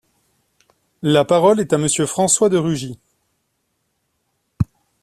La 1.03 1.25
parole 1.25 1.59
est 1.59 1.73
à 1.73 1.77
Monsieur 1.77 2.07
François 2.07 2.49
de 2.49 2.57
Rugy. 2.57 2.97